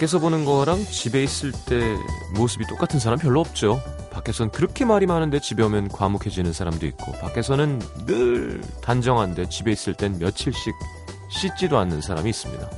[0.00, 1.94] 밖에서 보는 거랑 집에 있을 때
[2.34, 3.82] 모습이 똑같은 사람 별로 없죠.
[4.10, 10.16] 밖에선 그렇게 말이 많은데 집에 오면 과묵해지는 사람도 있고, 밖에서는 늘 단정한데 집에 있을 땐
[10.18, 10.74] 며칠씩
[11.28, 12.70] 씻지도 않는 사람이 있습니다.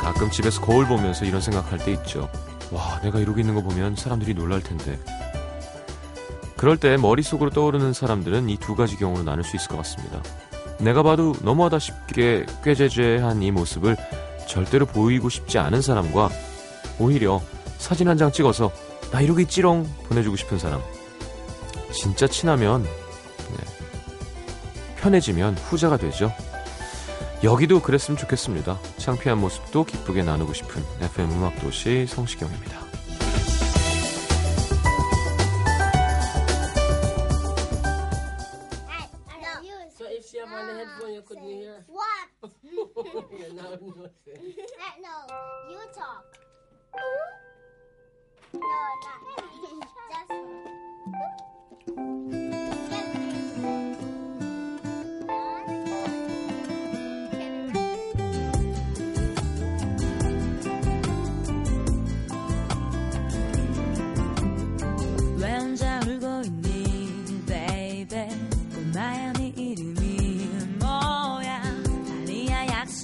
[0.00, 2.30] 가끔 집에서 거울 보면서 이런 생각할 때 있죠.
[2.70, 4.96] 와, 내가 이러고 있는 거 보면 사람들이 놀랄 텐데.
[6.56, 10.22] 그럴 때 머릿속으로 떠오르는 사람들은 이 두 가지 경우로 나눌 수 있을 것 같습니다.
[10.82, 13.96] 내가 봐도 너무하다 싶게 꾀죄죄한 이 모습을
[14.48, 16.28] 절대로 보이고 싶지 않은 사람과
[16.98, 17.40] 오히려
[17.78, 18.70] 사진 한 장 찍어서
[19.10, 20.80] 나 이러고 있지롱 보내주고 싶은 사람.
[21.92, 23.64] 진짜 친하면 네,
[24.96, 26.32] 편해지면 후자가 되죠.
[27.44, 28.78] 여기도 그랬으면 좋겠습니다.
[28.98, 32.81] 창피한 모습도 기쁘게 나누고 싶은 FM 음악도시 성시경입니다.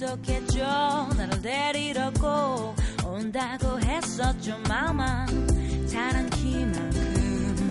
[0.09, 0.63] 약속했죠.
[1.17, 4.57] 나를 데리러 꼭 온다고 했었죠.
[4.67, 5.25] 마마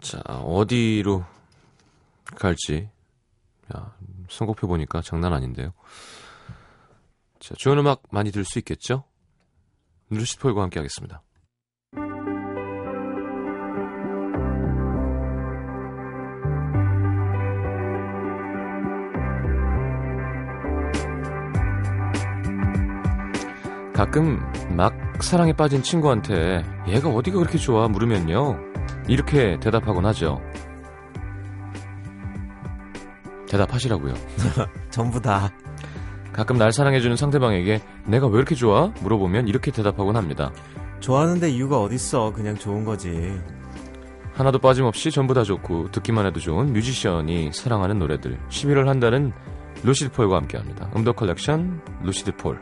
[0.00, 1.24] 자, 어디로
[2.36, 2.88] 갈지.
[3.74, 3.94] 야,
[4.28, 5.72] 선곡표 보니까 장난 아닌데요.
[7.38, 9.04] 자, 좋은 음악 많이 들을 수 있겠죠?
[10.10, 11.22] 루시드 폴과 함께 하겠습니다.
[23.94, 24.40] 가끔
[24.74, 28.58] 막 사랑에 빠진 친구한테 얘가 어디가 그렇게 좋아 물으면요.
[29.08, 30.40] 이렇게 대답하곤 하죠.
[33.48, 34.14] 대답하시라고요.
[34.90, 35.50] 전부 다.
[36.32, 38.92] 가끔 날 사랑해주는 상대방에게 내가 왜 이렇게 좋아?
[39.00, 40.52] 물어보면 이렇게 대답하곤 합니다.
[41.00, 42.32] 좋아하는데 이유가 어딨어.
[42.32, 43.40] 그냥 좋은 거지.
[44.34, 49.32] 하나도 빠짐없이 전부 다 좋고 듣기만 해도 좋은 뮤지션이 사랑하는 노래들 11월 한 달은
[49.82, 50.90] 루시드 폴과 함께합니다.
[50.96, 52.58] 음도 컬렉션 루시드 폴.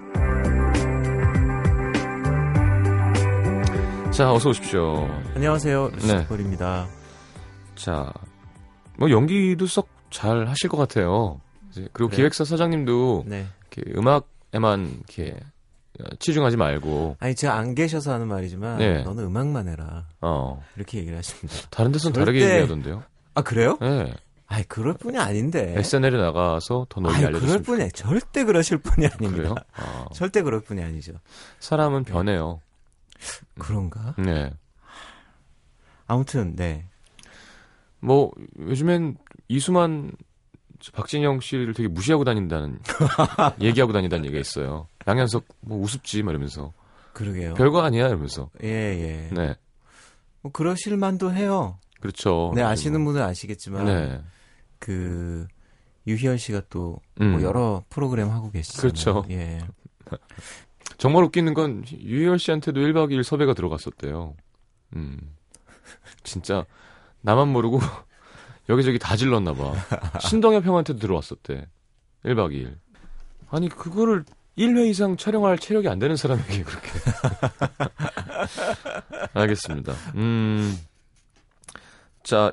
[4.18, 5.08] 자 어서 오십시오.
[5.36, 5.90] 안녕하세요.
[5.92, 6.14] 네.
[6.14, 6.88] 루시폴입니다.
[7.76, 8.12] 자,
[8.98, 11.40] 뭐 연기도 썩 잘 하실 것 같아요.
[11.92, 12.16] 그리고 그래요?
[12.16, 13.46] 기획사 사장님도 네.
[13.70, 15.36] 이렇게 음악에만 이렇게
[16.18, 19.02] 치중하지 말고 아니, 제가 안 계셔서 하는 말이지만, 네.
[19.04, 20.06] 너는 음악만 해라.
[20.20, 21.54] 어 이렇게 얘기를 하십니다.
[21.70, 23.02] 다른 데선 절대- 다르게 얘기하던데요.
[23.34, 23.78] 아, 그래요?
[23.80, 24.12] 네.
[24.46, 25.74] 아이, 그럴 뿐이 아닌데.
[25.76, 27.46] SNL에 나가서 더 널리 알려졌습니다.
[27.46, 29.54] 그럴 뿐이, 절대 그러실 뿐이 아닙니다.
[29.76, 31.12] 아, 절대 그럴 뿐이 아니죠.
[31.60, 32.60] 사람은 변해요.
[33.58, 34.14] 그런가?
[34.18, 34.52] 네.
[36.06, 36.86] 아무튼, 네.
[38.00, 39.16] 뭐 요즘엔
[39.48, 40.12] 이수만
[40.92, 42.78] 박진영 씨를 되게 무시하고 다닌다는
[43.60, 44.86] 얘기하고 다닌다는 얘기가 있어요.
[45.06, 46.72] 양현석 뭐 우습지 막 이러면서
[47.12, 47.54] 그러게요.
[47.54, 48.50] 별거 아니야 이러면서.
[48.62, 49.28] 예, 예.
[49.34, 49.56] 네.
[50.40, 51.78] 뭐, 그러실 만도 해요.
[52.00, 52.52] 그렇죠.
[52.54, 54.20] 네, 아시는 분은 아시겠지만, 네.
[54.78, 55.48] 그,
[56.06, 57.32] 유희열 씨가 또, 음.
[57.32, 58.80] 뭐 여러 프로그램 하고 계시잖아요.
[58.80, 59.24] 그렇죠.
[59.30, 59.58] 예.
[60.98, 64.34] 정말 웃기는 건 유희열 씨한테도 1박 2일 섭외가 들어갔었대요.
[64.96, 65.18] 음.
[66.24, 66.66] 진짜
[67.22, 67.80] 나만 모르고
[68.68, 69.72] 여기저기 다 질렀나 봐.
[70.20, 71.66] 신동엽 형한테도 들어왔었대.
[72.24, 72.76] 1박 2일.
[73.50, 74.24] 아니 그거를
[74.58, 76.88] 1회 이상 촬영할 체력이 안 되는 사람에게 그렇게.
[79.34, 79.92] 알겠습니다.
[80.16, 80.76] 음.
[82.24, 82.50] 자,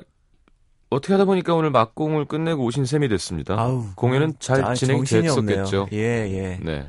[0.88, 3.58] 어떻게 하다 보니까 오늘 막공을 끝내고 오신 셈이 됐습니다.
[3.58, 3.86] 아우.
[3.96, 4.74] 공연은 잘 아.
[4.74, 5.88] 진행됐었겠죠.
[5.92, 6.60] 예, 예.
[6.62, 6.86] 네.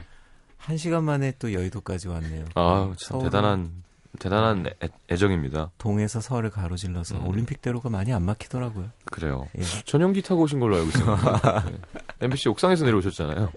[0.67, 2.43] 한 시간 만에 또 여의도까지 왔네요.
[2.55, 3.71] 아, 참 대단한
[4.19, 5.71] 대단한 애, 애정입니다.
[5.77, 7.27] 동에서 서를 가로질러서 음.
[7.27, 8.89] 올림픽대로가 많이 안 막히더라고요.
[9.05, 9.47] 그래요.
[9.57, 9.61] 예.
[9.85, 11.15] 전용기 타고 오신 걸로 알고 있어요.
[11.71, 11.77] 네.
[12.19, 13.49] MBC 옥상에서 내려오셨잖아요.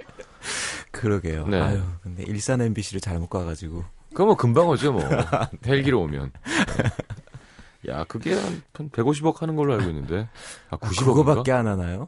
[0.92, 1.48] 그러게요.
[1.48, 1.60] 네.
[1.60, 3.82] 아유, 근데 일산 MBC를 잘못 가가지고.
[4.10, 5.02] 그거 뭐 금방 오죠, 뭐.
[5.66, 6.30] 헬기로 오면.
[6.76, 7.90] 네.
[7.92, 10.28] 야, 그게 한, 한 150억 하는 걸로 알고 있는데.
[10.68, 11.06] 아, 90억.
[11.06, 12.06] 그거밖에 안 하나요?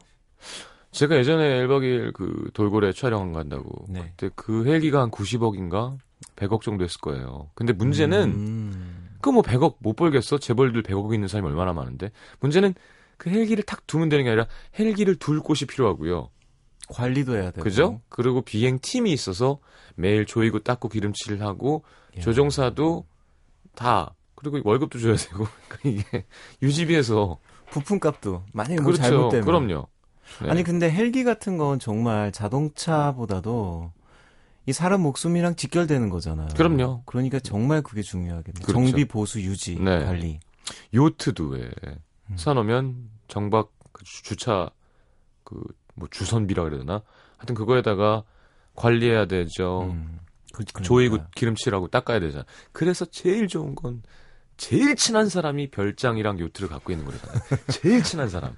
[0.93, 3.85] 제가 예전에 1박 2일 그 돌고래 촬영 간다고.
[3.89, 4.13] 네.
[4.15, 5.97] 그때 그 헬기가 한 90억인가?
[6.35, 7.49] 100억 정도 했을 거예요.
[7.55, 9.09] 근데 문제는 음.
[9.21, 10.37] 그뭐 100억 못 벌겠어?
[10.37, 12.11] 재벌들 100억 있는 사람이 얼마나 많은데.
[12.39, 12.73] 문제는
[13.17, 14.47] 그 헬기를 탁 두면 되는 게 아니라
[14.77, 16.29] 헬기를 둘 곳이 필요하고요.
[16.89, 17.63] 관리도 해야 되고.
[17.63, 18.01] 그죠?
[18.09, 19.59] 그리고 비행 팀이 있어서
[19.95, 21.83] 매일 조이고 닦고 기름칠을 하고
[22.17, 22.21] 야.
[22.21, 23.05] 조종사도
[23.75, 26.25] 다 그리고 월급도 줘야 되고 그러니까 이게
[26.61, 27.39] 유지비에서
[27.71, 29.01] 부품값도 만약에 뭐 그렇죠.
[29.01, 29.45] 잘못되면.
[29.45, 29.87] 그럼요.
[30.41, 30.49] 네.
[30.49, 33.91] 아니 근데 헬기 같은 건 정말 자동차보다도
[34.65, 36.47] 이 사람 목숨이랑 직결되는 거잖아요.
[36.55, 37.03] 그럼요.
[37.05, 38.63] 그러니까 정말 그게 중요하겠네요.
[38.65, 38.71] 그렇죠.
[38.73, 40.03] 정비 보수 유지 네.
[40.05, 40.39] 관리.
[40.93, 41.71] 요트도 왜
[42.29, 42.37] 음.
[42.37, 44.69] 사놓으면 정박 그 주- 주차
[45.43, 45.61] 그
[45.95, 47.03] 뭐 주선비라 그래야 되나?
[47.37, 48.23] 하여튼 그거에다가
[48.73, 49.91] 관리해야 되죠.
[49.91, 50.17] 음.
[50.51, 51.19] 그, 조이고.
[51.35, 52.45] 기름칠하고 닦아야 되잖아.
[52.71, 54.01] 그래서 제일 좋은 건
[54.57, 57.41] 제일 친한 사람이 별장이랑 요트를 갖고 있는 거잖아요.
[57.69, 58.55] 제일 친한 사람.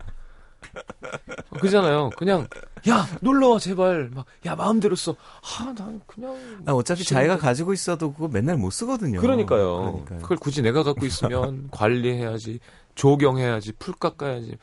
[1.59, 2.09] 그잖아요.
[2.17, 2.47] 그냥
[2.89, 5.15] 야 놀러 와 제발 막 야 마음대로 써.
[5.59, 6.35] 아난 그냥
[6.65, 7.27] 아, 어차피 싫은데.
[7.27, 9.19] 자기가 가지고 있어도 그거 맨날 못 쓰거든요.
[9.21, 10.03] 그러니까요.
[10.06, 10.19] 그러니까요.
[10.19, 12.59] 그걸 굳이 내가 갖고 있으면 관리해야지,
[12.95, 14.57] 조경해야지, 풀 깎아야지.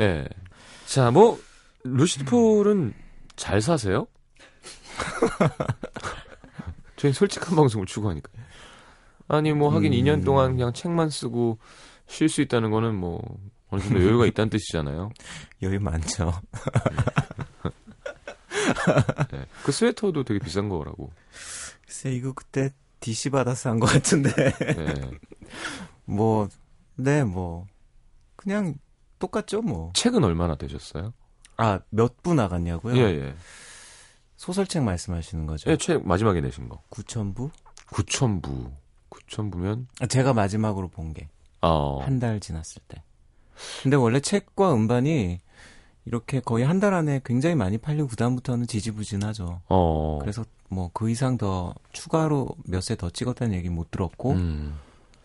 [0.00, 0.26] 예.
[0.86, 1.38] 자, 뭐
[1.84, 2.94] 루시드폴은
[3.36, 4.06] 잘 사세요?
[6.96, 8.30] 저희 솔직한 방송을 추구하니까.
[9.28, 9.98] 아니 뭐 하긴 음.
[9.98, 11.58] 2년 동안 그냥 책만 쓰고
[12.06, 13.20] 쉴 수 있다는 거는 뭐
[13.72, 15.10] 어느 정도 여유가 있다는 뜻이잖아요.
[15.62, 16.32] 여유 많죠.
[19.30, 19.46] 네.
[19.64, 21.10] 그 스웨터도 되게 비싼 거라고.
[21.86, 22.70] 글쎄 이거 그때
[23.00, 25.10] DC 받아서 한 것 같은데 네.
[26.04, 26.48] 뭐
[26.96, 27.66] 네, 뭐
[28.36, 28.74] 그냥
[29.18, 29.92] 똑같죠, 뭐.
[29.94, 31.12] 책은 얼마나 되셨어요?
[31.56, 32.96] 아, 몇 부 나갔냐고요?
[32.96, 33.34] 예, 예.
[34.36, 35.70] 소설책 말씀하시는 거죠?
[35.70, 36.82] 예, 책 마지막에 내신 거.
[36.90, 37.50] 9,000부?
[37.88, 38.72] 9천부.
[39.10, 41.28] 9천부면 아, 제가 마지막으로 본게한
[41.60, 42.00] 어.
[42.20, 43.02] 달 지났을 때.
[43.82, 45.40] 근데 원래 책과 음반이
[46.04, 49.60] 이렇게 거의 한 달 안에 굉장히 많이 팔리고 그다음부터는 지지부진하죠.
[49.68, 50.18] 어.
[50.20, 54.78] 그래서 뭐 그 이상 더 추가로 몇 세 더 찍었다는 얘기 못 들었고 음.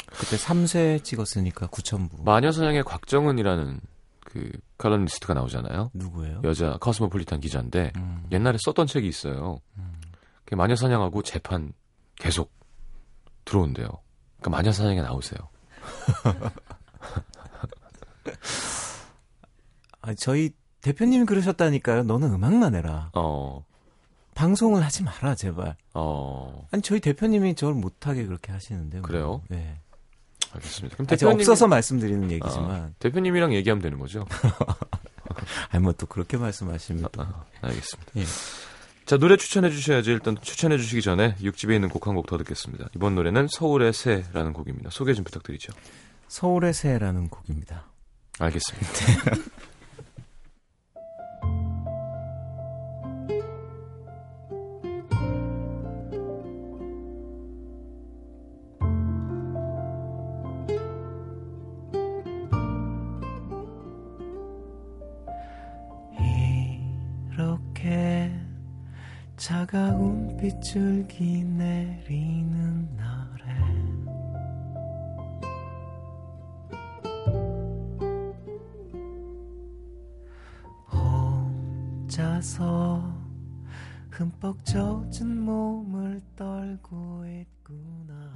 [0.07, 2.23] 그때 3세 찍었으니까 9,000부.
[2.23, 3.79] 마녀사냥의 곽정은이라는
[4.23, 5.89] 그 칼럼니스트가 나오잖아요.
[5.93, 6.41] 누구예요?
[6.43, 8.25] 여자 커스모폴리탄 기자인데 음.
[8.31, 9.59] 옛날에 썼던 책이 있어요.
[10.45, 11.73] 그 마녀사냥하고 재판
[12.15, 12.51] 계속
[13.45, 13.87] 들어온대요.
[14.39, 15.39] 그러니까 마녀사냥에 나오세요.
[20.01, 20.51] 아, 저희
[20.81, 22.03] 대표님이 그러셨다니까요.
[22.03, 23.11] 너는 음악만 해라.
[23.13, 23.65] 어.
[24.35, 25.75] 방송을 하지 마라, 제발.
[25.93, 26.67] 어.
[26.71, 28.99] 아니, 저희 대표님이 저를 못하게 그렇게 하시는데.
[28.99, 29.07] 뭐.
[29.07, 29.41] 그래요?
[29.49, 29.79] 네.
[30.53, 30.95] 알겠습니다.
[30.95, 32.71] 그럼 아, 대표님 없어서 말씀드리는 얘기지만.
[32.71, 34.25] 아, 대표님이랑 얘기하면 되는 거죠?
[35.71, 37.21] 아니, 뭐 또 그렇게 말씀하시면 또.
[37.23, 38.11] 아, 알겠습니다.
[38.17, 38.23] 예.
[39.05, 40.11] 자, 노래 추천해 주셔야죠.
[40.11, 42.87] 일단 추천해 주시기 전에 육집에 있는 곡 한 곡 더 듣겠습니다.
[42.95, 44.89] 이번 노래는 서울의 새라는 곡입니다.
[44.91, 45.73] 소개 좀 부탁드리죠.
[46.27, 47.85] 서울의 새라는 곡입니다.
[48.39, 49.47] 알겠습니다.
[67.31, 68.31] 이렇게
[69.35, 73.16] 차가운 빗줄기 내리는 날
[82.57, 83.13] 에 혼자서
[84.11, 88.33] 흠뻑 젖은 몸을 떨고 있구나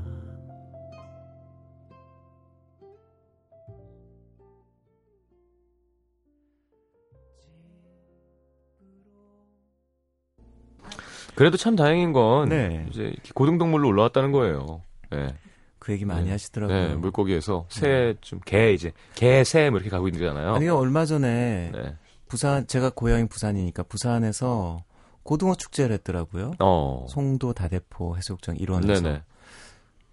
[11.36, 12.86] 그래도 참 다행인 건 네.
[12.90, 14.84] 이제 고등동물로 올라왔다는 거예요.
[15.10, 15.34] 네.
[15.80, 16.32] 그 얘기 많이 네.
[16.32, 16.88] 하시더라고요.
[16.90, 20.54] 네, 물고기에서 새 좀 개 이제 개 새 뭐 이렇게 가고 있잖아요.
[20.54, 21.96] 아니 얼마 전에 네.
[22.32, 24.86] 부산 제가 고향이 부산이니까 부산에서
[25.24, 26.54] 고등어 축제를 했더라고요.
[26.60, 27.06] 어.
[27.10, 29.02] 송도 다대포 해수욕장 일원에서.
[29.02, 29.22] 네네.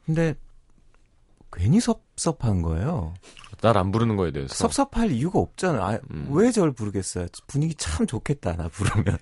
[0.05, 0.35] 근데
[1.53, 3.15] 괜히 섭섭한 거예요.
[3.63, 4.53] 날 안 부르는 거에 대해서.
[4.53, 5.83] 섭섭할 이유가 없잖아요.
[5.83, 6.27] 아, 음.
[6.31, 7.27] 왜 저를 부르겠어요?
[7.47, 9.17] 분위기 참 좋겠다 나 부르면.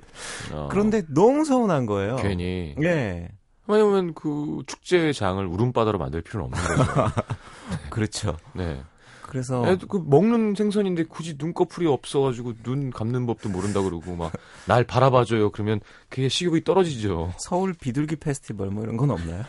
[0.53, 0.69] 어.
[0.71, 2.17] 그런데 너무 서운한 거예요.
[2.17, 2.75] 괜히.
[2.83, 3.29] 예.
[3.67, 6.93] 왜냐면 그 축제장을 울음바다로 만들 필요는 없는 거죠.
[7.91, 8.37] 그렇죠.
[8.55, 8.83] 네.
[9.37, 14.33] 그래서 그 먹는 생선인데 굳이 눈꺼풀이 없어가지고 눈 감는 법도 모른다 그러고 막
[14.66, 15.50] 날 바라봐줘요.
[15.50, 17.35] 그러면 그게 식욕이 떨어지죠.
[17.38, 19.45] 서울 비둘기 페스티벌 뭐 이런 건 없나요?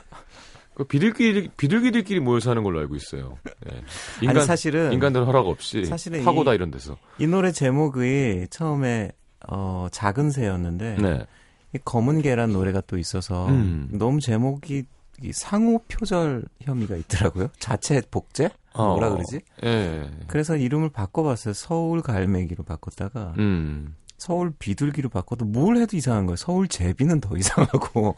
[0.74, 3.38] 그 비둘기 비둘기들끼리 모여서 하는 걸로 알고 있어요.
[3.66, 3.82] 네.
[4.22, 6.98] 인간 아니 사실은 인간들 허락 없이 사실은 파고다 이- 이런 데서.
[7.18, 9.12] 이 노래 제목이 처음에
[9.50, 11.26] 어 작은 새였는데 네.
[11.74, 13.88] 이 검은 개란 노래가 또 있어서 음.
[13.92, 14.84] 너무 제목이 이
[15.34, 17.50] 상호 표절 혐의가 있더라고요.
[17.60, 18.50] 자체 복제?
[18.76, 19.42] 뭐라 그러지?
[19.64, 20.10] 예.
[20.28, 21.54] 그래서 이름을 바꿔봤어요.
[21.56, 23.96] 서울 갈매기로 바꿨다가 음.
[24.18, 26.36] 서울 비둘기로 바꿔도 뭘 해도 이상한 거예요.
[26.36, 28.16] 서울 제비는 더 이상하고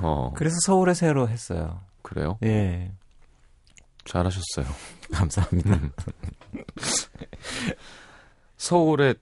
[0.00, 0.32] 어.
[0.36, 1.80] 그래서 서울의 새로 했어요.
[2.02, 2.38] 그래요?
[2.44, 2.92] 예.
[4.04, 4.66] 잘하셨어요.
[5.12, 5.74] 감사합니다.
[5.74, 5.90] 음.
[8.56, 9.14] 서울에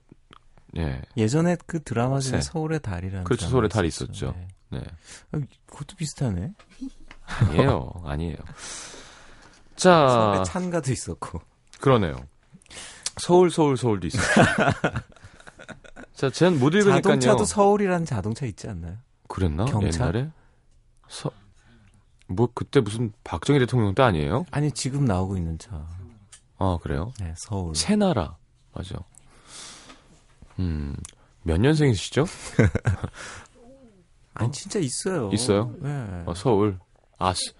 [0.77, 2.51] 예, 예전에 그 드라마 중에 새.
[2.51, 4.11] 서울의 달이라는 그렇죠, 서울의 달이 있었죠.
[4.11, 4.35] 있었죠.
[4.69, 4.79] 네.
[4.79, 4.83] 네.
[5.31, 6.53] 아, 그것도 비슷하네.
[7.27, 8.35] 아니에요, 아니에요.
[9.75, 11.41] 자, 찬가도 있었고.
[11.79, 12.15] 그러네요.
[13.17, 14.23] 서울, 서울, 서울도 있어요.
[16.13, 17.01] 자, 쟤는 못 읽으니까요.
[17.01, 18.97] 자동차도 서울이라는 자동차 있지 않나요?
[19.27, 19.65] 그랬나?
[19.65, 20.05] 경차?
[20.05, 20.29] 옛날에?
[21.07, 21.29] 서,
[22.27, 24.45] 뭐, 그때 무슨 박정희 대통령 때 아니에요?
[24.51, 25.85] 아니 지금 나오고 있는 차.
[26.57, 27.11] 아, 그래요?
[27.19, 27.75] 네, 서울.
[27.75, 28.37] 새나라.
[28.73, 28.95] 맞아.
[30.59, 30.95] 음,
[31.43, 32.25] 몇 년생이시죠?
[34.33, 35.29] 아니 진짜 있어요.
[35.33, 35.73] 있어요?
[35.79, 36.23] 네.
[36.25, 36.79] 어, 서울.
[37.17, 37.51] 아, 씨.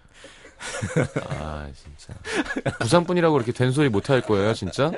[1.30, 2.14] 아, 진짜.
[2.80, 4.92] 부산분이라고 그렇게 된 소리 못 할 거예요, 진짜?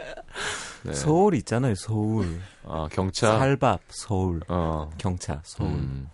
[0.83, 0.93] 네.
[0.93, 1.75] 서울 있잖아요.
[1.75, 2.39] 서울.
[2.65, 3.37] 아, 경차.
[3.39, 4.41] 살밥 서울.
[4.47, 4.89] 어.
[4.97, 5.71] 경차 서울.
[5.71, 6.09] 음.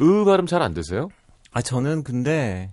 [0.00, 1.08] 으 발음 잘 안 되세요?
[1.52, 2.72] 아 저는 근데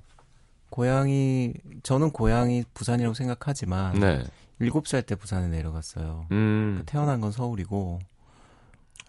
[0.69, 4.23] 고향이 저는 고향이 부산이라고 생각하지만 네.
[4.59, 6.27] 일곱 살때 부산에 내려갔어요.
[6.31, 7.99] 음, 태어난 건 서울이고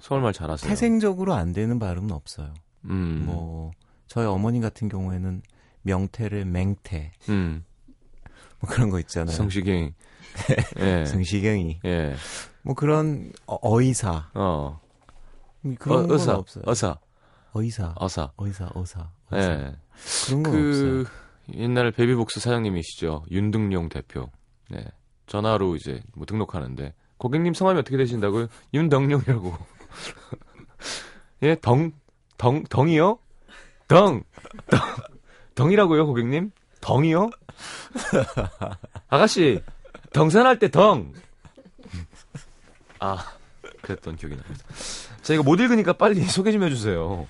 [0.00, 0.68] 서울말 잘하세요.
[0.68, 2.54] 태생적으로 안 되는 발음은 없어요.
[2.84, 3.24] 음.
[3.26, 3.72] 뭐
[4.16, 5.42] 저희 어머님 같은 경우에는
[5.82, 7.66] 명태를 맹태 음.
[8.60, 9.36] 뭐 그런 거 있잖아요.
[9.36, 9.92] 성시경.
[10.80, 11.04] 예.
[11.04, 12.14] 성시경이 예.
[12.62, 14.80] 뭐 그런 어, 어이사 어.
[15.78, 16.34] 그런 어, 건 의사.
[16.34, 16.64] 없어요.
[16.66, 16.96] 어사.
[17.52, 18.32] 어이사, 어사.
[18.38, 19.50] 어이사, 어사, 어사.
[19.52, 19.74] 예.
[20.26, 21.58] 그런 건 그 없어요.
[21.60, 23.26] 옛날 베비복스 사장님이시죠.
[23.30, 24.30] 윤등용 대표.
[24.70, 24.82] 네.
[25.26, 28.46] 전화로 이제 뭐 등록하는데 고객님 성함이 어떻게 되신다고요?
[28.72, 29.54] 윤덕용이라고.
[31.42, 31.92] 예, 덩,
[32.38, 33.18] 덩, 덩이요?
[33.88, 34.22] 덩,
[34.68, 34.80] 덩,
[35.54, 36.50] 덩이라고요, 고객님?
[36.80, 37.30] 덩이요?
[39.08, 39.62] 아가씨,
[40.12, 41.12] 덩산할 때 덩.
[43.00, 43.16] 아,
[43.82, 44.64] 그랬던 기억이 납니다.
[45.22, 47.26] 자, 이거 못 읽으니까 빨리 소개 좀 해주세요.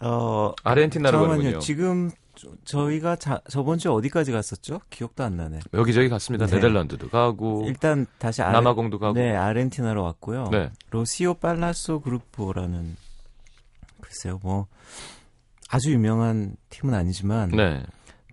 [0.00, 1.20] 어, 아르헨티나로.
[1.20, 1.58] 가는군요.
[1.60, 4.80] 지금 저- 저희가 자, 저번 주에 어디까지 갔었죠?
[4.90, 5.60] 기억도 안 나네.
[5.72, 6.46] 여기저기 갔습니다.
[6.46, 6.56] 네.
[6.56, 9.14] 네덜란드도 가고 일단 다시 아르, 남아공도 가고.
[9.14, 10.48] 네, 아르헨티나로 왔고요.
[10.50, 10.70] 네.
[10.90, 12.96] 로시오 팔라소 그루포라는
[14.00, 14.66] 글쎄요, 뭐
[15.70, 17.82] 아주 유명한 팀은 아니지만 네.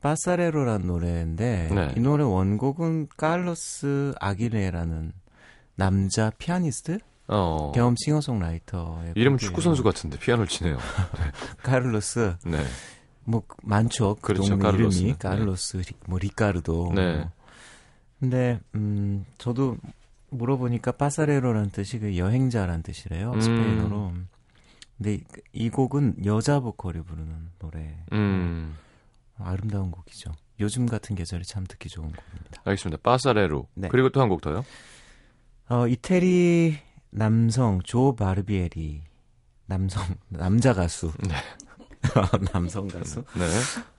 [0.02, 1.94] 파사레로라는 노래인데 네.
[1.96, 5.14] 이 노래 원곡은 칼로스 아기레라는
[5.76, 7.72] 남자 피아니스트 어.
[7.74, 9.50] 겸 싱어송라이터의 이름은 곡이에요.
[9.50, 10.78] 축구 선수 같은데 피아노를 치네요.
[11.64, 12.64] 카를로스 네.
[13.24, 14.16] 뭐 많죠.
[14.16, 15.06] 그 그렇죠, 동네 카를로스는.
[15.06, 16.92] 이름이 카를로스, 리- 뭐 리카르도.
[16.96, 17.18] 네.
[17.18, 17.30] 뭐.
[18.20, 19.78] 근데 음 저도
[20.32, 23.32] 물어보니까 Pasarero라는 뜻이 그 여행자라는 뜻이래요.
[23.34, 23.42] 음.
[23.42, 24.12] 스페인어로.
[25.02, 27.98] 근데 이, 이 곡은 여자 보컬이 부르는 노래.
[28.14, 28.76] 음.
[29.40, 30.32] 아름다운 곡이죠.
[30.60, 32.62] 요즘 같은 계절에 참 듣기 좋은 곡입니다.
[32.66, 33.02] 알겠습니다.
[33.02, 33.68] 빠사레로.
[33.74, 33.88] 네.
[33.90, 34.64] 그리고 또 한 곡 더요.
[35.70, 36.78] 어, 이태리
[37.10, 39.02] 남성 조 바르비에리
[39.66, 41.12] 남성 남자 가수.
[41.28, 41.34] 네.
[42.54, 43.24] 남성 가수.
[43.34, 43.48] 네.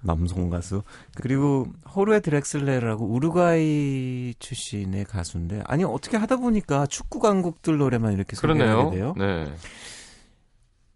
[0.02, 0.82] 남성 가수.
[1.16, 1.66] 그리고
[1.97, 8.37] 호르에 드렉슬레라고 우루과이 출신의 가수인데 아니 어떻게 하다 보니까 축구 강국들 노래만 이렇게.
[8.37, 9.14] 소개하게 돼요.
[9.18, 9.52] 네.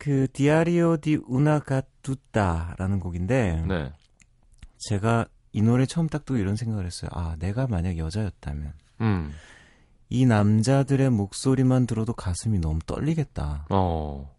[0.07, 3.93] 그 디아리오 디 우나 가뚜따라는 곡인데 네.
[4.79, 7.11] 제가 이 노래 처음 딱 듣고 이런 생각을 했어요.
[7.13, 9.33] 아, 내가 만약 여자였다면 음.
[10.09, 13.67] 이 남자들의 목소리만 들어도 가슴이 너무 떨리겠다.
[13.69, 14.33] 어.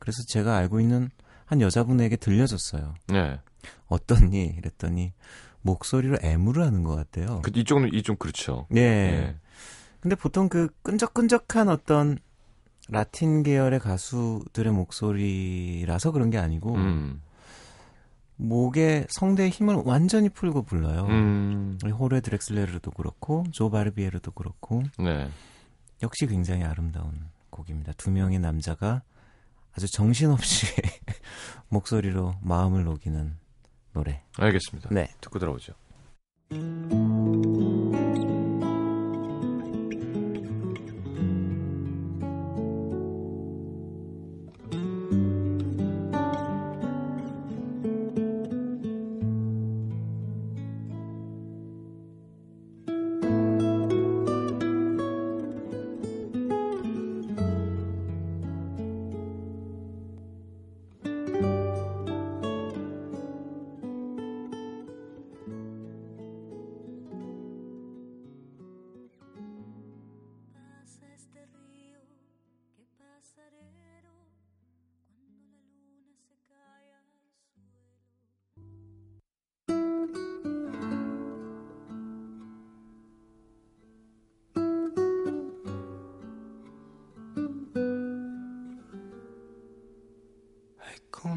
[0.00, 1.08] 그래서 제가 알고 있는
[1.44, 2.92] 한 여자분에게 들려줬어요.
[3.06, 3.38] 네.
[3.86, 4.56] 어떠니?
[4.58, 5.12] 이랬더니
[5.60, 7.42] 목소리로 애무를 하는 것 같대요.
[7.42, 8.66] 그 이쪽은 이쪽 그렇죠.
[8.72, 8.74] 예.
[8.74, 9.36] 네.
[10.00, 12.18] 근데 보통 그 끈적끈적한 어떤
[12.92, 17.22] 라틴 계열의 가수들의 목소리라서 그런 게 아니고 음.
[18.36, 21.06] 목에 성대의 힘을 완전히 풀고 불러요.
[21.06, 21.78] 음.
[21.84, 25.26] 호레 드렉슬레르도 그렇고 조 바르비에르도 그렇고 네.
[26.02, 27.12] 역시 굉장히 아름다운
[27.48, 27.92] 곡입니다.
[27.96, 29.02] 두 명의 남자가
[29.74, 30.66] 아주 정신없이
[31.70, 33.38] 목소리로 마음을 녹이는
[33.94, 34.22] 노래.
[34.36, 34.90] 알겠습니다.
[34.92, 35.08] 네.
[35.22, 35.72] 듣고 들어오죠.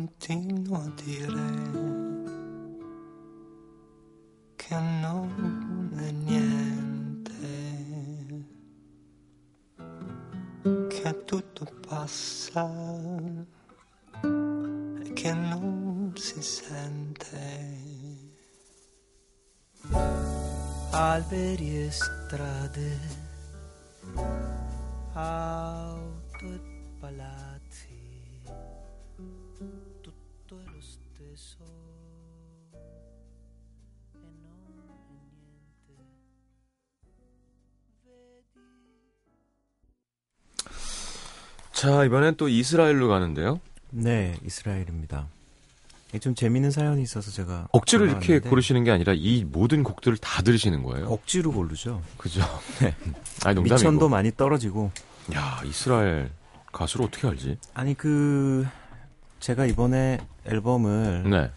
[0.05, 1.45] Continuo a dire
[4.55, 7.33] che non è niente,
[10.89, 12.69] che tutto passa
[14.21, 17.83] e che non si sente.
[20.91, 23.24] Alberi e strade,
[41.75, 43.59] 자, 이번엔 또 이스라엘로 가는데요.
[43.91, 45.27] 네, 이스라엘입니다.
[46.21, 50.83] 좀 재밌는 사연이 있어서 제가 억지로 이렇게 고르시는 게 아니라 이 모든 곡들을 다 들으시는
[50.83, 51.07] 거예요.
[51.07, 52.01] 억지로 고르죠.
[52.17, 52.39] 그죠?
[52.79, 52.95] 네.
[53.43, 53.75] 아니, 농담이고.
[53.75, 54.91] 미천도 많이 떨어지고
[55.33, 56.31] 야, 이스라엘
[56.71, 57.57] 가수를 어떻게 알지?
[57.73, 58.65] 아니 그
[59.41, 61.51] 제가 이번에 앨범을 네.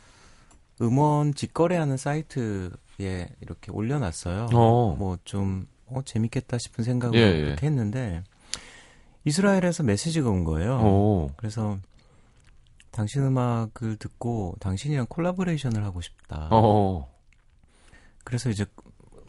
[0.83, 4.49] 음원 직거래하는 사이트에 이렇게 올려놨어요.
[4.53, 4.97] 어.
[4.99, 7.57] 뭐좀 어, 재밌겠다 싶은 생각으로 예, 예.
[7.63, 8.25] 했는데
[9.29, 10.79] 이스라엘에서 메시지가 온 거예요.
[10.79, 11.31] 오.
[11.37, 11.79] 그래서
[12.91, 16.49] 당신 음악을 듣고 당신이랑 콜라보레이션을 하고 싶다.
[16.51, 17.13] 어.
[18.25, 18.65] 그래서 이제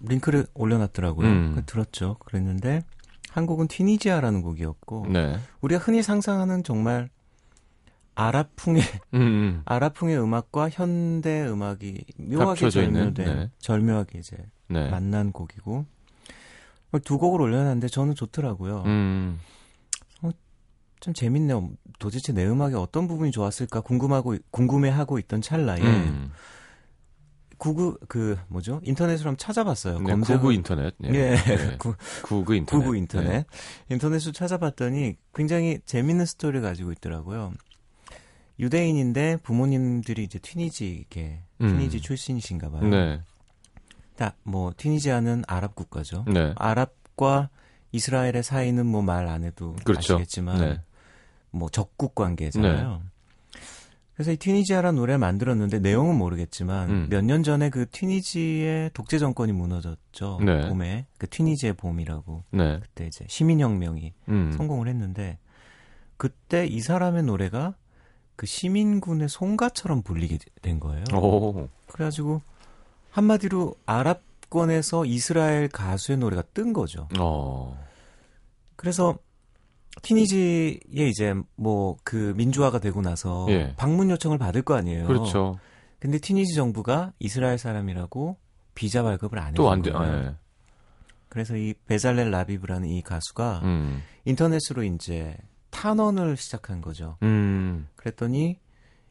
[0.02, 1.28] 링크를 올려놨더라고요.
[1.28, 1.52] 음.
[1.52, 2.16] 그래서 들었죠.
[2.20, 2.84] 그랬는데
[3.30, 5.38] 한 곡은 튀니지아라는 곡이었고 네.
[5.62, 7.10] 우리가 흔히 상상하는 정말
[8.16, 8.82] 아랍풍의
[9.14, 9.62] 음, 음.
[9.68, 13.52] 아랍풍의 음악과 현대 음악이 묘하게 절묘된 네.
[13.60, 14.38] 절묘하게 이제
[14.68, 14.90] 네.
[14.90, 15.86] 만난 곡이고
[17.04, 18.84] 두 곡을 올려놨는데 저는 좋더라고요.
[18.86, 19.40] 음.
[21.00, 21.70] 참 재밌네요.
[22.00, 26.32] 도대체 내 음악의 어떤 부분이 좋았을까 궁금하고 궁금해하고 있던 찰나에 음.
[27.58, 30.00] 구글 그 뭐죠 인터넷으로 한번 찾아봤어요.
[30.00, 30.94] 네, 검색을 구구 인터넷.
[31.04, 31.10] 예.
[31.10, 31.76] 예, 네.
[31.80, 32.84] 구- 구구 인터넷.
[32.84, 33.28] 구구 인터넷.
[33.30, 33.46] 네.
[33.90, 37.54] 인터넷으로 찾아봤더니 굉장히 재밌는 스토리를 가지고 있더라고요.
[38.60, 40.40] 유대인인데 부모님들이 이제
[41.62, 41.78] 음.
[41.78, 42.84] 튀니지 출신이신가 봐요.
[42.84, 43.22] 네.
[44.18, 46.26] 딱, 뭐, 튀니지아는 아랍 국가죠.
[46.28, 46.54] 네.
[46.58, 47.50] 아랍과
[47.94, 50.16] 이스라엘의 사이는 뭐 말 안 해도 그렇죠.
[50.16, 50.82] 아시겠지만, 네.
[51.52, 53.02] 뭐 적국 관계잖아요.
[54.20, 57.08] 그래서 이 튀니지아라는 노래를 만들었는데 내용은 모르겠지만 음.
[57.10, 60.40] 몇년 전에 그 튀니지의 독재 정권이 무너졌죠.
[60.44, 60.68] 네.
[60.68, 62.80] 봄에 그 튀니지의 봄이라고 네.
[62.82, 64.52] 그때 이제 시민혁명이 음.
[64.52, 65.38] 성공을 했는데
[66.18, 67.76] 그때 이 사람의 노래가
[68.36, 71.06] 그 시민군의 송가처럼 불리게 된 거예요.
[71.14, 71.70] 오.
[71.88, 72.42] 그래가지고
[73.12, 77.08] 한마디로 아랍권에서 이스라엘 가수의 노래가 뜬 거죠.
[77.18, 77.82] 어.
[78.76, 79.18] 그래서
[80.02, 83.74] 티니지에 이제 뭐 그 민주화가 되고 나서 예.
[83.78, 85.06] 방문 요청을 받을 거 아니에요.
[85.08, 85.60] 그렇죠.
[86.00, 88.38] 근데 티니지 정부가 이스라엘 사람이라고
[88.76, 89.92] 비자 발급을 안또 해준 안 돼.
[89.94, 90.36] 아, 예.
[91.28, 94.02] 그래서 이 베잘렐 라비브라는 이 가수가 음.
[94.26, 95.36] 인터넷으로 이제
[95.70, 97.18] 탄원을 시작한 거죠.
[97.22, 97.88] 음.
[97.96, 98.58] 그랬더니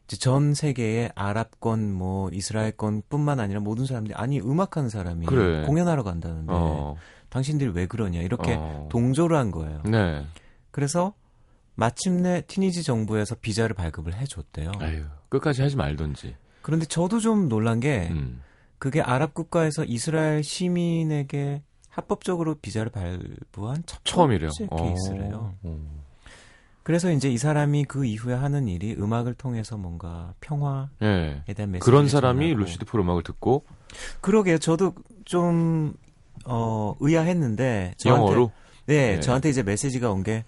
[0.07, 5.67] 이제 전 세계의 아랍권 뭐 이스라엘권뿐만 아니라 모든 사람들이 아니 음악하는 사람이 그래.
[5.67, 6.97] 공연하러 간다는데 어.
[7.29, 8.89] 당신들이 왜 그러냐 이렇게 어.
[8.91, 9.83] 동조를 한 거예요.
[9.85, 10.25] 네.
[10.71, 11.15] 그래서
[11.75, 14.73] 마침내 티니지 정부에서 비자를 발급을 해줬대요.
[14.81, 16.35] 아유, 끝까지 하지 말던지.
[16.63, 18.43] 그런데 저도 좀 놀란 게 음.
[18.79, 24.51] 그게 아랍 국가에서 이스라엘 시민에게 합법적으로 비자를 발부한 첫 처음이래요.
[24.59, 24.85] 번째 어.
[24.85, 25.55] 케이스래요.
[25.63, 25.99] 어.
[26.83, 31.55] 그래서 이제 이 사람이 그 이후에 하는 일이 음악을 통해서 뭔가 평화에 예.
[31.55, 33.65] 대한 메시지 그런 사람이 루시드 폴 음악을 듣고
[34.21, 34.59] 그러게요.
[34.59, 35.93] 저도 좀
[36.47, 38.53] 어, 의아했는데 저한테 영어로
[38.89, 39.21] 네, 네.
[39.21, 40.45] 저한테 이제 메시지가 온 게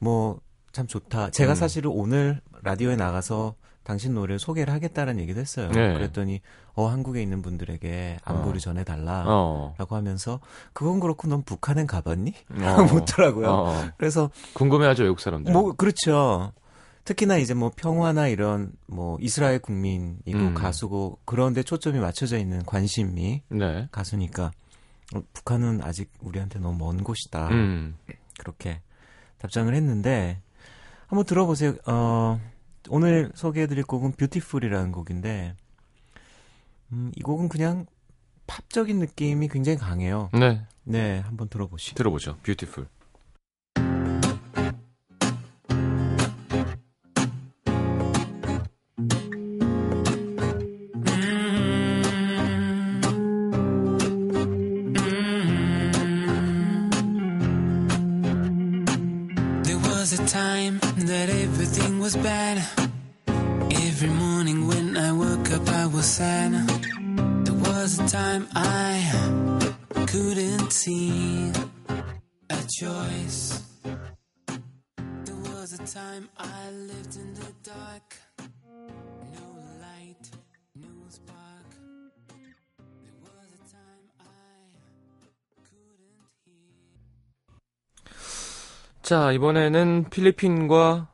[0.00, 0.38] 뭐
[0.72, 1.30] 참 좋다.
[1.30, 1.54] 제가 음.
[1.56, 5.68] 사실은 오늘 라디오에 나가서 당신 노래를 소개를 하겠다는 얘기도 했어요.
[5.72, 5.94] 네.
[5.94, 6.40] 그랬더니
[6.74, 8.60] 어 한국에 있는 분들에게 안부를 어.
[8.60, 9.24] 전해달라.
[9.26, 9.74] 어.
[9.78, 10.38] 라고 하면서
[10.72, 12.34] 그건 그렇고 넌 북한엔 가봤니?
[12.62, 12.82] 어.
[12.94, 13.48] 묻더라고요.
[13.48, 13.88] 어, 어.
[13.98, 15.52] 그래서 궁금해하죠 외국 사람들.
[15.52, 16.52] 뭐 그렇죠.
[17.04, 20.54] 특히나 이제 뭐 평화나 이런 뭐 이스라엘 국민이고 음.
[20.54, 23.88] 가수고 그런데 초점이 맞춰져 있는 관심이 네.
[23.90, 24.52] 가수니까
[25.14, 27.48] 어, 북한은 아직 우리한테 너무 먼 곳이다.
[27.48, 27.96] 음.
[28.38, 28.80] 그렇게
[29.38, 30.40] 답장을 했는데
[31.06, 31.74] 한번 들어보세요.
[31.86, 32.40] 어,
[32.88, 35.54] 오늘 소개해드릴 곡은 뷰티풀이라는 곡인데
[36.92, 37.86] 음, 이 곡은 그냥
[38.46, 40.28] 팝적인 느낌이 굉장히 강해요.
[40.32, 40.66] 네.
[40.84, 41.94] 네, 한번 들어보시죠.
[41.94, 42.36] 들어보죠.
[42.42, 42.86] 뷰티풀.
[64.02, 66.52] Every morning when I woke up, I was sad.
[67.44, 68.96] There was a time I
[70.08, 71.52] couldn't see
[72.48, 73.60] a choice.
[73.84, 78.16] There was a time I lived in the dark.
[79.36, 79.52] No
[79.84, 80.24] light,
[80.76, 81.68] no spark.
[83.04, 84.64] There was a time I
[85.68, 86.64] couldn't hear.
[89.02, 91.08] 자, 이번에는 필리핀과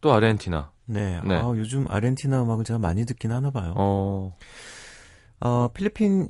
[0.00, 0.72] 또 아르헨티나.
[0.88, 1.20] 네.
[1.22, 1.34] 네.
[1.36, 3.74] 아, 요즘 아르헨티나 음악을 제가 많이 듣긴 하나 봐요.
[3.76, 4.36] 어,
[5.40, 6.28] 어, 필리핀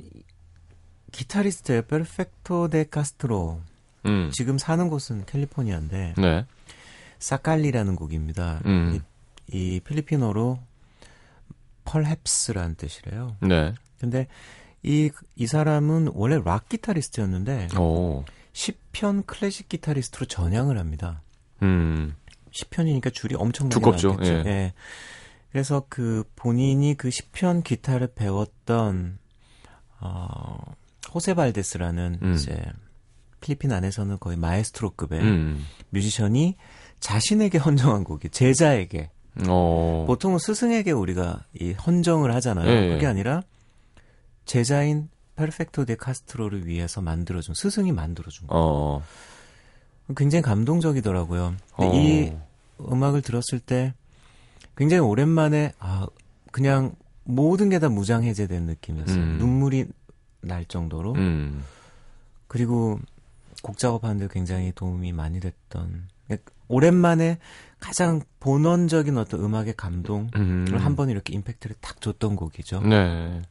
[1.11, 1.83] 기타리스트예요.
[1.83, 3.61] 페르펙토 데 카스트로.
[4.05, 6.45] 음, 지금 사는 곳은 캘리포니아인데 네,
[7.19, 8.61] 사칼리라는 곡입니다.
[8.65, 8.99] 음,
[9.51, 10.59] 이, 이 필리핀어로
[11.85, 13.35] perhaps라는 뜻이래요.
[13.41, 14.27] 네, 근데
[14.83, 21.21] 이, 이 사람은 원래 락 기타리스트였는데 오, 10편 클래식 기타리스트로 전향을 합니다.
[21.61, 22.15] 음,
[22.51, 24.33] 10편이니까 줄이 엄청 두껍죠, 많겠죠.
[24.33, 24.43] 예.
[24.45, 24.73] 예.
[25.51, 29.17] 그래서 그 본인이 그 10편 기타를 배웠던
[30.01, 30.57] 어
[31.13, 32.33] 호세 발데스라는 음.
[32.33, 32.61] 이제
[33.41, 36.55] 필리핀 안에서는 거의 마에스트로급의 음, 뮤지션이
[36.99, 39.11] 자신에게 헌정한 곡이 제자에게
[39.47, 42.69] 어, 보통은 스승에게 우리가 이 헌정을 하잖아요.
[42.69, 42.93] 예, 예.
[42.93, 43.41] 그게 아니라
[44.45, 48.55] 제자인 페르펙토 데 카스트로를 위해서 만들어준 스승이 만들어준 거.
[48.57, 49.03] 어,
[50.15, 51.55] 굉장히 감동적이더라고요.
[51.77, 52.31] 어, 이
[52.81, 53.93] 음악을 들었을 때
[54.77, 56.07] 굉장히 오랜만에 아
[56.51, 59.17] 그냥 모든 게 다 무장 해제된 느낌이었어요.
[59.17, 59.37] 음.
[59.37, 59.85] 눈물이
[60.41, 61.63] 날 정도로 음,
[62.47, 62.99] 그리고
[63.61, 67.37] 곡 작업하는데 굉장히 도움이 많이 됐던 그러니까 오랜만에
[67.79, 72.81] 가장 본원적인 어떤 음악의 감동을 음, 한번 이렇게 임팩트를 딱 줬던 곡이죠.
[72.81, 73.41] 네,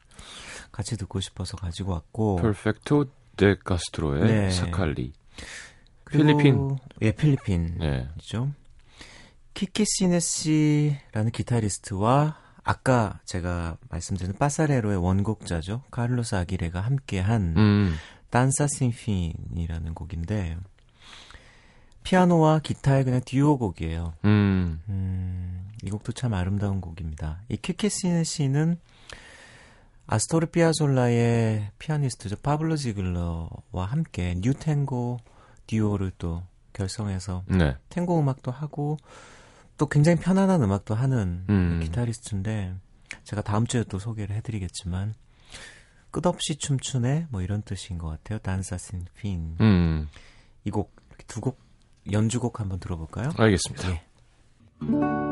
[0.71, 3.05] 같이 듣고 싶어서 가지고 왔고 퍼펙토
[3.37, 4.51] 데 카스트로의 네.
[4.51, 5.13] 사칼리.
[6.11, 6.77] 필리핀.
[7.01, 8.51] 예 필리핀 네, 이죠.
[9.53, 15.83] 키키 시네시라는 기타리스트와 아까 제가 말씀드린 Pasarero의 원곡자죠.
[15.91, 17.95] 카를로스 아기레가 함께한 음,
[18.29, 20.57] Danza sin fin이라는 곡인데
[22.03, 24.13] 피아노와 기타의 그냥 듀오 곡이에요.
[24.25, 27.41] 음, 음, 이 곡도 참 아름다운 곡입니다.
[27.49, 28.77] 이 키키 시네시는
[30.07, 32.37] 아스토르 피아솔라의 피아니스트죠.
[32.37, 35.19] 파블로 지글러와 함께 뉴탱고
[35.69, 36.41] 듀오를 또
[36.73, 38.97] 결성해서 네, 탱고 음악도 하고
[39.77, 41.79] 또 굉장히 편안한 음악도 하는 음.
[41.83, 42.73] 기타리스트인데
[43.23, 45.13] 제가 다음 주에 또 소개를 해드리겠지만
[46.11, 48.39] 끝없이 춤추네 뭐 이런 뜻인 것 같아요.
[48.39, 49.55] 단사신 핀.
[49.61, 50.09] 음,
[50.63, 50.95] 이곡
[51.27, 51.59] 두 곡
[52.11, 53.29] 연주곡 한번 들어볼까요?
[53.37, 53.91] 알겠습니다.
[53.91, 55.28] 예.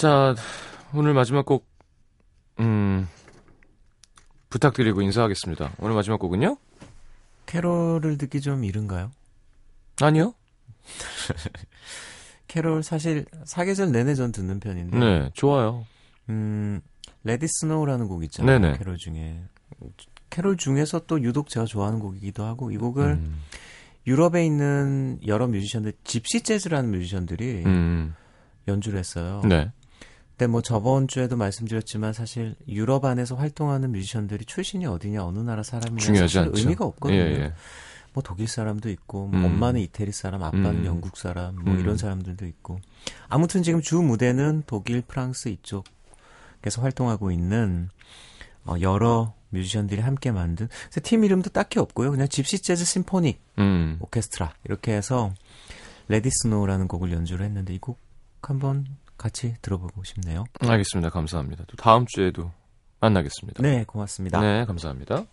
[0.00, 0.34] 자,
[0.94, 1.68] 오늘 마지막 곡,
[2.58, 3.06] 음,
[4.48, 5.72] 부탁드리고 인사하겠습니다.
[5.78, 6.56] 오늘 마지막 곡은요?
[7.44, 9.10] 캐롤을 듣기 좀 이른가요?
[10.00, 10.32] 아니요.
[12.48, 15.84] 캐롤 사실 사계절 내내 전 듣는 편인데 네, 좋아요.
[16.30, 16.80] 음,
[17.22, 18.58] Let It Snow라는 곡 있잖아요.
[18.58, 18.78] 네네.
[18.78, 19.42] 캐롤 중에.
[20.30, 23.42] 캐롤 중에서 또 유독 제가 좋아하는 곡이기도 하고 이 곡을 음,
[24.06, 28.14] 유럽에 있는 여러 뮤지션들 집시 재즈라는 뮤지션들이 음,
[28.66, 29.42] 연주를 했어요.
[29.44, 29.70] 네.
[30.40, 36.26] 근데 뭐 저번 주에도 말씀드렸지만 사실 유럽 안에서 활동하는 뮤지션들이 출신이 어디냐 어느 나라 사람이냐
[36.26, 36.50] 사실.
[36.54, 37.18] 의미가 없거든요.
[37.18, 37.52] 예, 예.
[38.14, 39.44] 뭐 독일 사람도 있고 뭐 음.
[39.44, 40.86] 엄마는 이태리 사람, 아빠는 음.
[40.86, 41.80] 영국 사람 뭐 음.
[41.80, 42.80] 이런 사람들도 있고
[43.28, 47.90] 아무튼 지금 주 무대는 독일, 프랑스 이쪽에서 활동하고 있는
[48.64, 52.12] 어, 여러 뮤지션들이 함께 만든 그래서 팀 이름도 딱히 없고요.
[52.12, 55.34] 그냥 집시 재즈 심포닉 음, 오케스트라 이렇게 해서
[56.08, 58.00] Let It Snow라는 곡을 연주를 했는데 이 곡
[58.42, 58.86] 한번
[59.20, 60.44] 같이 들어보고 싶네요.
[60.60, 61.10] 알겠습니다.
[61.10, 61.64] 감사합니다.
[61.66, 62.50] 또 다음 주에도
[63.00, 63.62] 만나겠습니다.
[63.62, 64.40] 네, 고맙습니다.
[64.40, 65.24] 네, 감사합니다.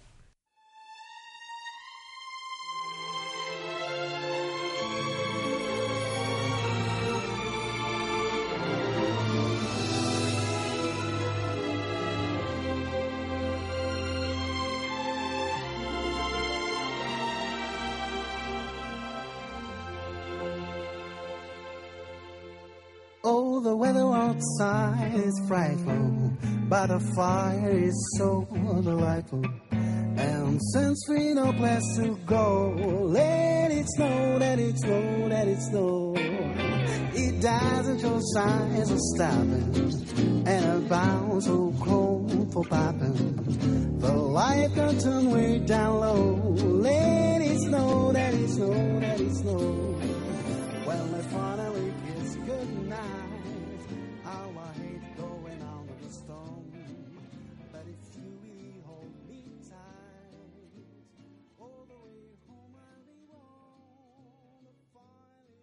[23.29, 26.31] Oh, the weather outside is frightful,
[26.69, 28.47] but the fire is so
[28.81, 29.43] delightful.
[29.69, 32.69] And since we no place to go,
[33.03, 36.15] let it snow, let it snow, let it snow.
[36.15, 43.99] It doesn't show signs of stopping, and a bound so cold for popping.
[43.99, 46.33] The light turn way down low.
[46.79, 49.87] Let it snow, let it snow, let it snow.